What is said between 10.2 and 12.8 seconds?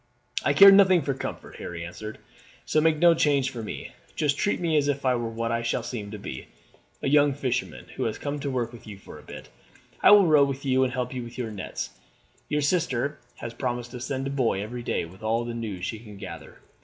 row with you and help you with your nets. Your